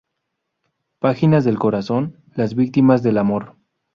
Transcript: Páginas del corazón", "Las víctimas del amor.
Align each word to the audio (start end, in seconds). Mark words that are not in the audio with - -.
Páginas 0.97 1.43
del 1.45 1.59
corazón", 1.59 2.23
"Las 2.33 2.55
víctimas 2.55 3.03
del 3.03 3.19
amor. 3.19 3.57